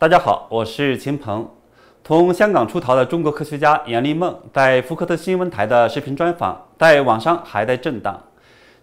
[0.00, 1.50] 大家好，我是秦鹏。
[2.04, 8.22] 从香港出逃的中国科学家严立梦在福克特新闻台的视频专访，在网上还在震荡。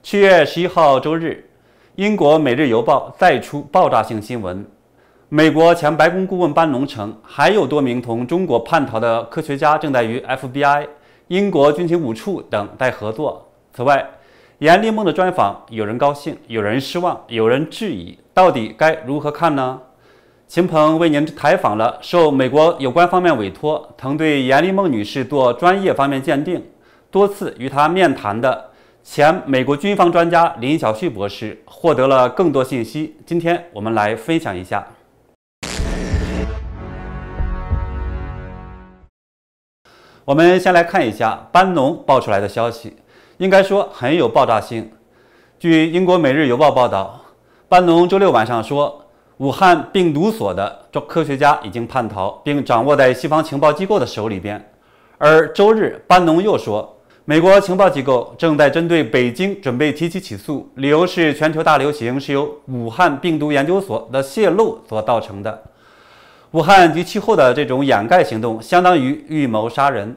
[0.03, 1.49] 七月十一号周日，
[1.95, 4.65] 英国《每日邮报》再出爆炸性新闻：
[5.29, 10.85] 美国前白宫顾问班农称，还有多名同中国叛逃的科学家正在与 FBI、
[11.29, 13.49] 英国军情五处等待合作。
[13.71, 14.05] 此外，
[14.57, 19.79] 严立梦的专访，有人高兴，有人失望，有人质疑，到底该如何看呢？
[20.47, 26.63] 秦鹏为您采访了受美国有关方面委托，曾对严立梦女士做专业方面鉴定，
[27.09, 28.69] 多次与她面谈的
[29.03, 33.17] 前美国军方专家林小旭博士，获得了更多信息。
[33.25, 34.87] 今天我们来分享一下。
[40.23, 42.95] 我们先来看一下班农爆出来的消息。
[43.37, 44.91] 应该说很有爆炸性。
[45.59, 47.19] 据英国《每日邮报》报道，
[47.67, 49.04] 班农周六晚上说，
[49.37, 54.71] 武汉病毒所的科学家已经叛逃，并掌握在西方情报机构的手里边。
[55.17, 65.63] 而周日，班农又说，美国情报机构正在针对北京准备提起起诉，理由是全球大流行是由武汉病毒研究所的泄露所造成的。
[66.51, 70.15] 武汉及其后的这种掩盖行动，相当于预谋杀人。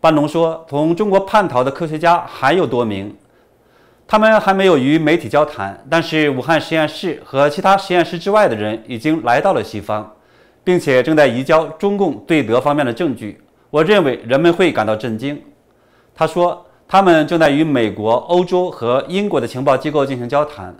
[0.00, 3.16] 班农说：“从中国叛逃的科学家还有多名，
[4.06, 5.82] 他们还没有与媒体交谈。
[5.90, 10.14] 但是武汉实验室和其他实验室之外的人已经来到了西方，
[10.62, 13.40] 并且正在移交中共对德方面的证据。
[13.70, 15.40] 我认为人们会感到震惊。”
[16.14, 20.72] 他说：“他们正在与美国、欧洲和英国的情报机构进行交谈。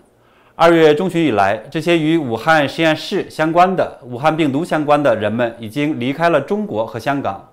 [0.55, 7.45] 二月中旬以来，这些与武汉实验室相关的、武汉病毒相关的人们已经离开了中国和香港。”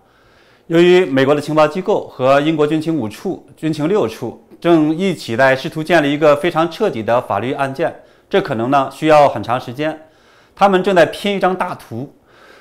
[0.68, 7.92] 由于美国的情报机构和英国军情五处、军情六处正一起在试图建立一个非常彻底的法律案件，
[8.30, 10.06] 这可能呢需要很长时间。
[10.54, 12.14] 他们正在拼一张大图，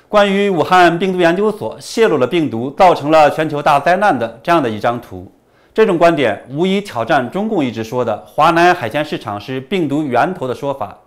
[0.08, 5.30] 关于武汉病毒研究所泄露了病毒，造成了全球大灾难的这样的一张图。
[5.72, 10.98] 这种观点无疑挑战中共一直说的华南海鲜市场是病毒源头的说法。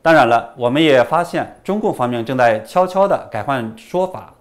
[0.00, 4.32] 当然了，我们也发现中共方面正在悄悄地改换说法。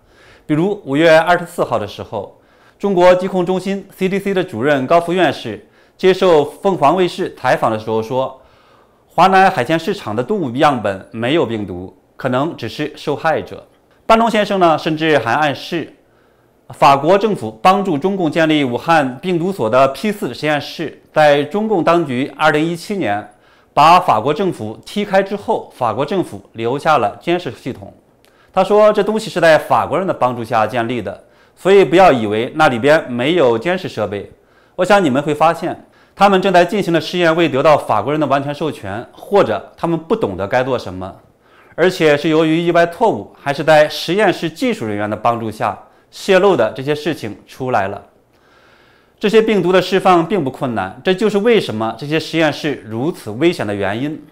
[0.46, 2.40] 比如五月二十四号的时候，
[2.78, 5.68] 中国疾控中心 CDC 的主任高福院士
[5.98, 8.42] 接受凤凰卫视采访的时候说，
[9.08, 13.66] 华南海鲜市场的动物样本没有病毒，可能只是受害者。
[14.06, 15.94] 班农先生呢，甚至还暗示，
[16.70, 23.34] 法国政府帮助中共建立武汉病毒所的 P 四实验室，在中共当局二零一七年
[23.74, 27.94] 把法国政府踢开之后，法国政府留下了监视系统。
[28.54, 31.24] 他说：“这东西是在法国人的帮助下建立的，
[31.56, 34.32] 所以不要以为那里边没有监视设备。
[34.78, 35.85] 我想你们会发现，
[36.16, 41.14] 他们正在进行的试验未得到法国人的完全授权，或者他们不懂得该做什么，
[41.76, 45.78] 而且是由于意外错误，还是在实验室技术人员的帮助下
[46.10, 48.02] 泄露的这些事情出来了。
[49.20, 54.24] 这些病毒的释放并不困难，这就是为什么这些实验室如此危险的原因。”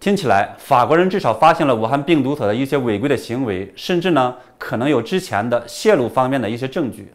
[0.00, 7.12] 听起来，法国人至少发现了武汉病毒所的一些违规的行为，甚至呢可能有之前的泄露方面的一些证据。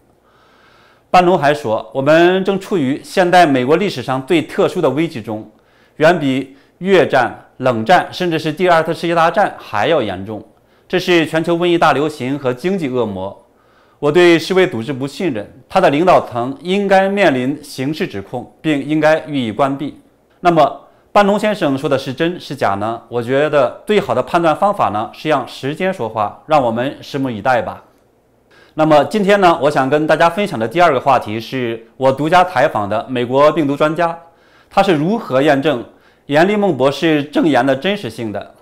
[1.15, 5.49] 班农还说，我们正处于现代美国历史上最特殊的危机中，
[5.95, 10.45] 远比越战、冷战，甚至是第二次世界大战还要严重。
[10.89, 13.45] 这是全球瘟疫大流行和经济恶魔。
[13.97, 19.97] 我对世卫组织不信任，它的领导层应该面临刑事指控，并应该予以关闭。
[20.41, 20.81] 那么。
[21.13, 23.01] 班农先生说的是真是假呢？
[23.07, 27.81] 我觉得最好的判断方法呢是让时间说话，让我们拭目以待吧。
[28.77, 34.19] 那么今天呢，我想跟大家分享的第二个话题是我独家采访的美国病毒专家，
[34.69, 35.81] 他是如何验证
[36.25, 38.53] 严立梦博士证言的真实性的。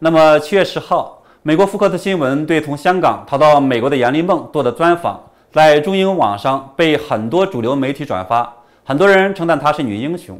[0.00, 5.18] 那么七月十号，美国福克斯新闻对从香港逃到美国的严立梦做的专访，
[5.50, 8.52] 在中英网上被很多主流媒体转发，
[8.84, 10.38] 很多人称赞她是女英雄。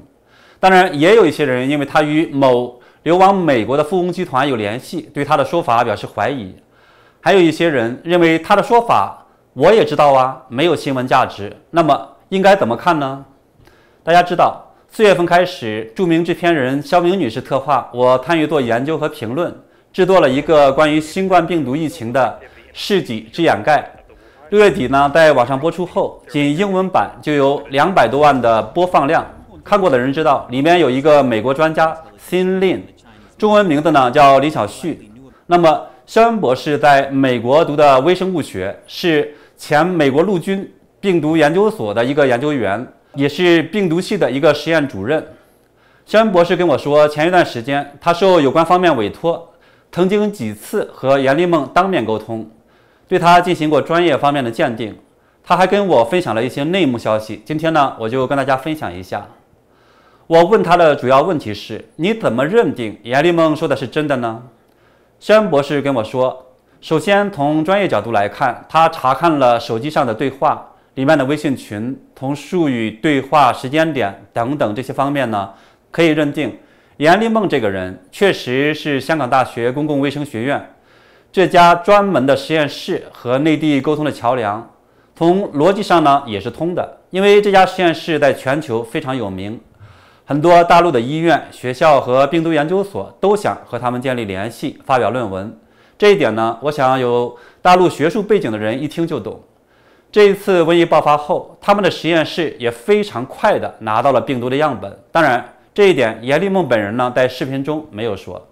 [0.61, 6.55] 当然，也有一些人因为她与某流亡美国的富翁集团有联系，对她的说法表示怀疑。
[7.27, 11.53] 还有一些人认为他的说法，我也知道啊，没有新闻价值。
[11.73, 13.25] 那么应该怎么看呢？
[14.05, 19.53] 大家知道，四月份开始，著名制片人肖明女士特化，我参与做研究和评论，
[19.93, 22.39] 制作了一个关于新冠病毒疫情的
[22.73, 23.85] 事迹之掩盖。
[24.51, 29.27] 六月底呢，在网上播出后，仅英文版就有两百多万的播放量。
[29.65, 31.93] 看过的人知道，里面有一个美国专家
[32.31, 32.83] Sin Lin，
[33.37, 35.11] 中文名字呢叫李小旭。
[35.49, 45.27] 那么肖恩博士在美国读的微生物学，是前美国陆军病毒研究所的一个研究员，也是病毒系的一个实验主任。
[46.07, 49.53] 肖恩博士跟我说，前一段时间他受有关方面委托，
[49.91, 52.49] 曾经几次和严立梦当面沟通，
[53.09, 54.97] 对他进行过专业方面的鉴定。
[55.43, 57.43] 他还跟我分享了一些内幕消息。
[57.45, 59.27] 今天呢，我就跟大家分享一下。
[60.29, 64.45] 我问他的主要问题是：你怎么认定严立梦说的是真的呢？
[65.19, 66.47] 肖恩博士跟我说，
[66.81, 75.51] 首先从专业角度来看，他查看了手机上的对话里面的微信群，从术语、对话时间点等等这些方面呢，
[75.91, 76.59] 可以认定
[76.99, 80.75] 严立梦这个人确实是香港大学公共卫生学院
[81.33, 84.71] 这家专门的实验室和内地沟通的桥梁。
[85.15, 89.59] 从逻辑上呢也是通的，因为这家实验室在全球非常有名，
[90.29, 95.57] 很多大陆的医院、学校和病毒研究所都想和他们建立联系，发表论文。
[95.97, 99.41] 这一点呢，我想有大陆学术背景的人一听就懂。
[100.11, 104.99] 这一次瘟疫爆发后，他们的实验室也非常快的拿到了病毒的样本。
[105.13, 108.45] 当然，这一点严立梦本人呢在视频中没有说。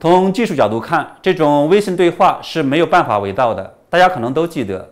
[0.00, 3.74] 从技术角度看，这种微信对话是没有办法伪造的。
[3.90, 4.88] 大家可能都记得。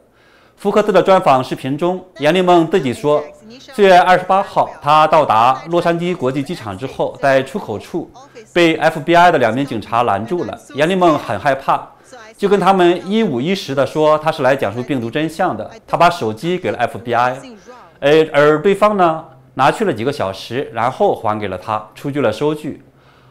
[0.58, 3.22] 福克斯的专访视频中，严立梦自己说，
[3.60, 8.10] 四月二十八号，他到达洛杉矶国际机场之后，在出口处
[8.52, 10.58] 被 FBI 的两名警察拦住了。
[10.74, 11.88] 严立梦很害怕，
[12.36, 15.70] 就跟他们一五一十的说他是来讲述病毒真相的。
[15.86, 17.36] 他把手机给了 FBI，
[18.00, 22.82] 而而对方呢，拿去了几个小时，然后还给了他，出具了收据。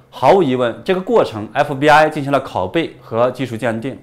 [0.09, 3.99] 毫无疑问，这个过程 FBI 进行了拷贝和技术鉴定。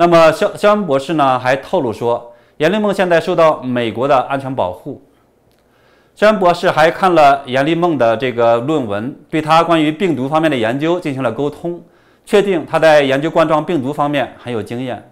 [0.00, 5.02] 那么肖肖恩博士呢还透露说，严立梦现在受到美国的安全保护。
[6.14, 11.82] 肖恩博士还看了严立梦的这个论文，对他关于病毒方面的研究进行了沟通，
[12.24, 15.10] 确定他在研究冠状病毒方面很有经验。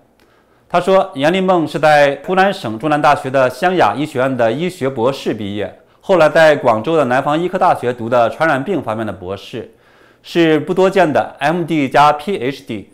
[0.69, 9.75] 他说，严立梦是在湖南省中南大学的湘雅医学院的医学博士毕业，后来在广州的南方医科大学读的传染病方面的博士，
[10.23, 12.85] 是不多见的 MD 加 PhD。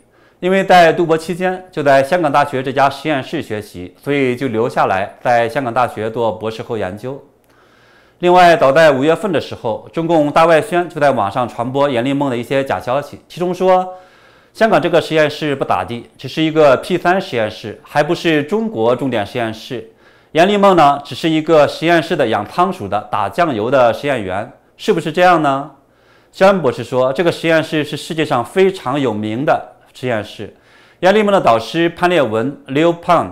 [0.43, 7.23] 因为在读博期间就在香港大学这家实验室学习，所以就留下来在香港大学做博士后研究。
[8.19, 13.87] 另外，早在五月份的时候，中共大外宣就在网上传播严立梦的一些假消息，其中说
[14.53, 19.91] 香港这个实验室不咋地，只是一个 P 三实验室，还不是中国重点实验室。
[20.33, 25.71] 严立梦呢，只是一个实验室的养仓鼠的、打酱油的实验员，是不是这样呢？
[26.33, 29.69] 肖恩博士说，这个实验室是世界上非常有名的。
[29.93, 30.53] 实验室，
[31.01, 33.27] 严立梦的导师潘列文 （Leo Pan），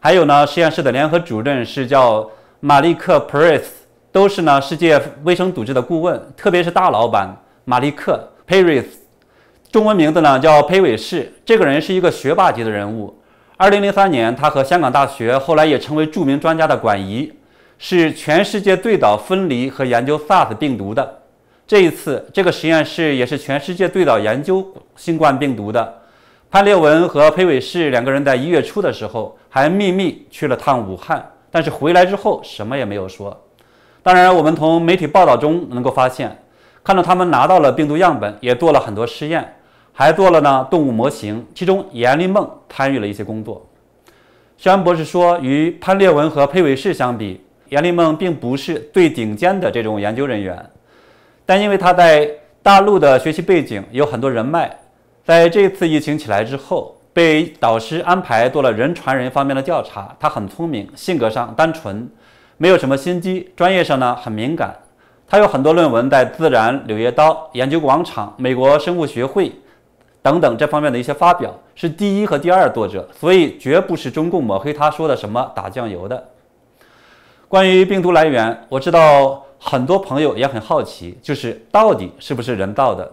[0.00, 2.28] 还有呢，实验室的联合主任是叫
[2.58, 3.62] 马利克 ·Paris，
[4.10, 7.34] 都是呢世界卫生组织的顾问，特别是大老板
[7.64, 8.84] 马利克 ·Paris，
[9.70, 11.32] 中文名字呢叫裴伟士。
[11.44, 13.16] 这个人是一个学霸级的人物。
[13.56, 17.32] 二零零三年，他和香港大学后来也成为著名专家的管仪，
[17.78, 21.18] 是全世界最早分离和研究 SARS 病毒的。
[21.66, 24.66] 这一次，这个实验室也是全世界最早研究
[24.96, 25.99] 新冠病毒的。
[26.50, 33.40] 潘列文和裴伟士两个人在一月初的时候还秘密去了趟武汉，但是回来之后什么也没有说。
[34.02, 36.36] 当然，我们从媒体报道中能够发现，
[36.82, 39.54] 看到他们拿到了病毒样本，也做了很多试验，
[39.92, 41.46] 还做了呢动物模型。
[41.54, 43.64] 其中，严立梦参与了一些工作。
[44.58, 50.68] 肖恩博士说，与潘列文和裴伟士相比，严立梦并不是最顶尖的这种研究人员，
[51.46, 52.28] 但因为他在
[52.60, 54.68] 大陆的学习背景，有很多人脉。
[55.30, 60.12] 在这次疫情起来之后，被导师安排做了人传人方面的调查。
[60.18, 62.10] 他很聪明，性格上单纯，
[62.56, 64.74] 没有什么心机，专业上呢很敏感。
[65.28, 69.48] 他有很多论文在《自然》《柳叶刀》《研究广场》《美国生物学会》
[70.20, 76.28] 等等这方面的一些发表，是第一和第二作者，所以绝不是中共抹黑他说的什么打酱油的。
[77.46, 83.08] 关于病毒来源，我知道很多朋友也很好奇，就是到底是不是人造的。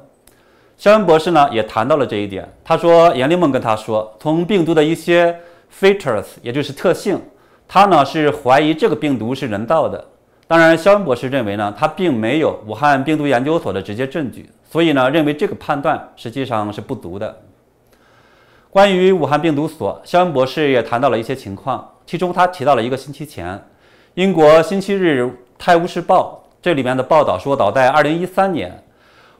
[0.77, 2.47] 肖恩博士呢也谈到了这一点。
[2.63, 5.35] 他说，严立梦跟他说，从病毒的一些
[5.79, 7.19] features，也就是特性，
[7.67, 10.05] 他呢是怀疑这个病毒是人造的。
[10.45, 17.35] 当然，肖恩博士认为呢，他并没有武汉病毒研究所的直接证据，所以呢，认为这个判断实际上是不足的。
[18.69, 23.59] 关于武汉病毒所，肖恩博士也谈到了一些情况，其中他提到了一个星期前，
[24.13, 25.23] 英国星期日
[25.57, 28.83] 《泰晤士报》这里面的报道说，早在2013年。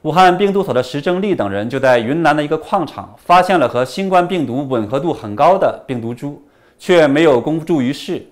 [0.03, 6.39] 武汉病毒所的石正丽等人就在云南的一个矿场发现了和新冠病毒吻合度很高的病毒株，
[6.77, 8.23] 却没有公诸于世。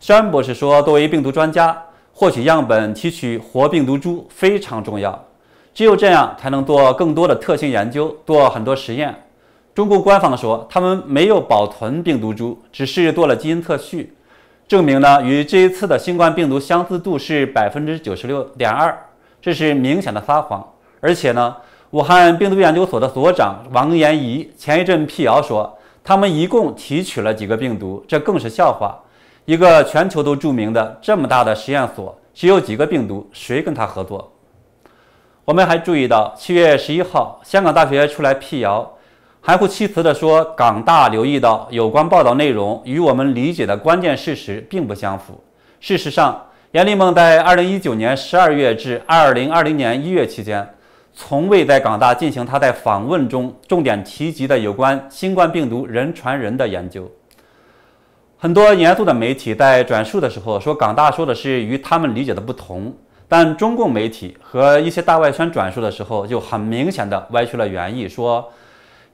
[0.00, 1.80] 肖恩博士说：“作为病毒专家，
[2.12, 5.24] 获取样本、提取活病毒株非常重要，
[5.72, 9.14] 只有这样才能做更多的特性研究，做很多实验。”
[9.72, 14.12] 中共官方说，他们没有保存病毒株，只是做了基因测序，
[14.66, 18.98] 证明呢与这一次的新冠病毒相似度是百分之九十六点二，
[19.40, 20.73] 这是明显的撒谎。
[21.04, 21.54] 而且呢，
[21.90, 28.98] 武汉病毒研究所的所长王延怡前一阵辟谣说，他们一共提取了几个病毒，这更是笑话。
[29.44, 34.32] 一个全球都著名的这么大的实验所，只有几个病毒，谁跟他合作？
[35.44, 38.90] 我们还注意到，七月十一号，香港大学出来辟谣，
[39.42, 45.38] 含糊其辞地说，港大留意到有关报道内容与我们理解的关键事实并不相符。
[45.80, 50.66] 事实上，阎立梦在二零一九年十二月至二零二零年一月期间，
[51.14, 57.10] 从未在港大进行他在访问中重点提及的有关新冠病毒人传人的研究。
[58.36, 62.92] 很多严肃的媒体在转述的时候说，港大说的是与他们理解的不同。
[63.26, 68.52] 但中共媒体和一些大外宣转述的时候，就很明显的歪曲了原意，说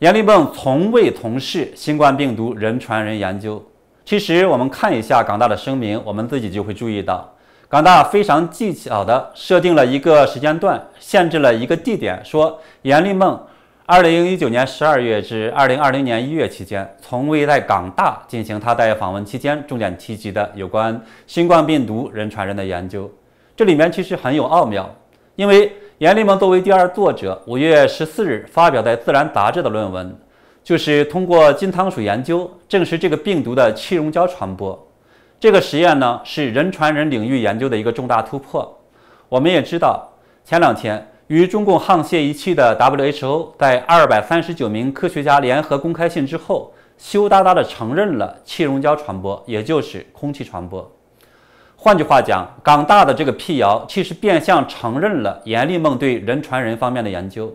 [0.00, 3.64] 阎立梦从未从事新冠病毒人传人研究。
[4.04, 7.32] 其实我们看一下港大的声明，我们自己就会注意到，
[7.70, 13.40] 港大非常技巧的设定了一个时间段，限制了一个地点，说阎立梦
[13.86, 23.08] 二零一九年十二月至二零二零年一月期间，从未在港大进行他在访问期间重点提及的有关新冠病毒人传人的研究。
[23.54, 24.92] 这里面其实很有奥妙，
[25.36, 30.18] 因为阎立梦作为第二作者，五月十四日发表在《自然》杂志的论文，
[30.64, 34.88] 就是通过金汤鼠研究证实这个病毒的气溶胶传播。
[35.40, 38.78] 这个实验呢，是人传人领域研究的一个重大突破。
[39.30, 40.06] 我们也知道，
[40.44, 50.92] 前两天与中共沆瀣一气的 WHO 在二百三十九名科学家联合公开信之后，羞答答地承认了气溶胶传播，也就是空气传播。
[51.74, 57.50] 换句话讲，港大的这个辟谣，其实变相承认了阎立梦对人传人方面的研究。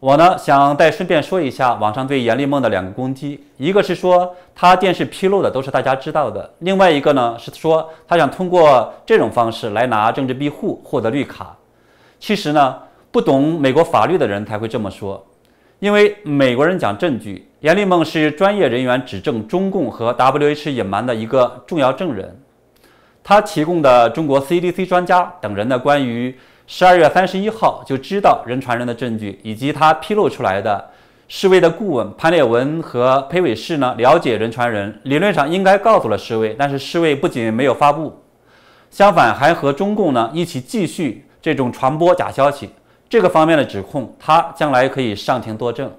[0.00, 11.54] 我呢，想再顺便说一下网上对阎立梦的两个攻击，一个是说他电视披露的都是大家知道的，另外一个呢是说他想通过这种方式来拿政治庇护，获得绿卡。
[12.18, 12.78] 其实呢，
[13.10, 15.22] 不懂美国法律的人才会这么说，
[15.80, 22.40] 因为美国人讲证据，阎立梦是专业人员指证中共和 W H 隐瞒的一个重要证人。
[23.22, 26.34] 他提供的中国 CDC 专家等人的关于
[26.72, 30.88] 十二月三十一号就知道人传人的证据，以及他披露出来的
[31.26, 38.22] 世卫的顾问潘烈文和裴伟士呢了解人传人，理论上应该告诉了世卫，但是世卫不仅没有发布，
[38.88, 42.70] 相反还和中共呢一起继续这种传播假消息。
[43.08, 45.90] 这个方面的指控，他将来可以上庭作证。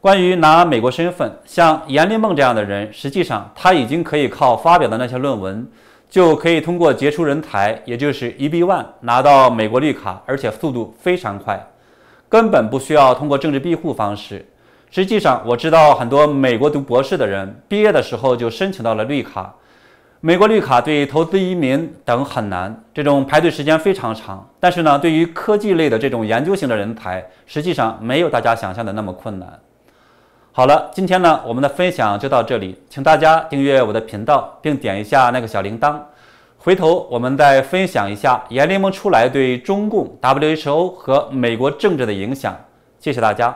[0.00, 5.70] 关于拿美国身份，像阎立梦这样的人，实际上他已经可以靠发表的那些论文。
[6.14, 11.60] 就可以通过杰出人才，也就是 EB-1 拿到美国绿卡，而且速度非常快，
[12.28, 14.46] 根本不需要通过政治庇护方式。
[14.92, 19.52] 实际上，我知道很多美国读博士的人毕业的时候就申请到了绿卡。
[20.20, 24.48] 美国绿卡对投资移民等很难，这种排队时间非常长。
[24.60, 29.58] 但是呢，对于科技类的这种研究型的人才，实际上没有大家想象的那么困难。
[30.56, 35.98] 好了，今天呢，我们的分享就到这里，请大家订阅我的频道，并点一下那个小铃铛。
[36.58, 42.56] 回头我们再分享一下严联盟出来对中共、WHO 和美国政治的影响。
[43.00, 43.52] 谢谢大家。